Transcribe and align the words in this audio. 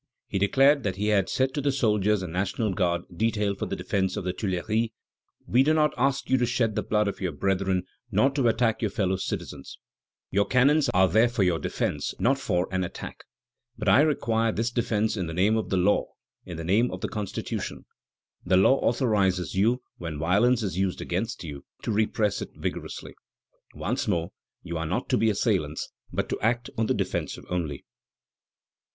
He 0.25 0.39
declared 0.39 0.81
that 0.81 0.95
he 0.95 1.09
had 1.09 1.29
said 1.29 1.53
to 1.53 1.61
the 1.61 1.71
soldiers 1.71 2.23
and 2.23 2.33
National 2.33 2.73
Guard 2.73 3.03
detailed 3.15 3.59
for 3.59 3.67
the 3.67 3.75
defence 3.75 4.17
of 4.17 4.23
the 4.23 4.33
Tuileries: 4.33 4.89
"We 5.45 5.61
do 5.61 5.75
not 5.75 5.93
ask 5.95 6.27
you 6.27 6.39
to 6.39 6.45
shed 6.47 6.73
the 6.73 6.81
blood 6.81 7.07
of 7.07 7.21
your 7.21 7.31
brethren 7.33 7.83
nor 8.09 8.31
to 8.31 8.47
attack 8.47 8.81
your 8.81 8.89
fellow 8.89 9.15
citizens; 9.15 9.77
your 10.31 10.45
cannons 10.45 10.89
are 10.89 11.07
there 11.07 11.29
for 11.29 11.43
your 11.43 11.59
defence, 11.59 12.15
not 12.19 12.39
for 12.39 12.67
an 12.73 12.83
attack; 12.83 13.25
but 13.77 13.87
I 13.87 14.01
require 14.01 14.51
this 14.51 14.71
defence 14.71 15.15
in 15.15 15.27
the 15.27 15.35
name 15.35 15.55
of 15.55 15.69
the 15.69 15.77
law, 15.77 16.07
in 16.47 16.57
the 16.57 16.63
name 16.63 16.89
of 16.89 17.01
the 17.01 17.07
Constitution. 17.07 17.85
The 18.43 18.57
law 18.57 18.77
authorizes 18.77 19.53
you, 19.53 19.83
when 19.99 20.17
violence 20.17 20.63
is 20.63 20.79
used 20.79 20.99
against 21.01 21.43
you, 21.43 21.63
to 21.83 21.91
repress 21.91 22.41
it 22.41 22.49
vigorously.... 22.55 23.13
Once 23.75 24.07
more, 24.07 24.31
you 24.63 24.79
are 24.79 24.87
not 24.87 25.09
to 25.09 25.17
be 25.19 25.29
assailants, 25.29 25.89
but 26.11 26.27
to 26.29 26.39
act 26.41 26.71
on 26.75 26.87
the 26.87 26.95
defensive 26.95 27.45
only." 27.51 27.85